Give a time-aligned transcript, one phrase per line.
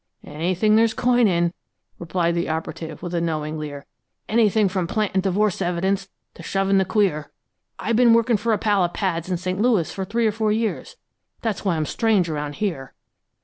[0.23, 1.53] "Anything there's coin in,"
[1.99, 3.85] returned the operative, with a knowing leer.
[4.27, 7.29] "Anything from planting divorce evidence to shoving the queer.
[7.77, 9.61] I've been working for a pal of Pad's in St.
[9.61, 10.95] Louis for three or four years
[11.43, 12.95] that's why I'm strange around here.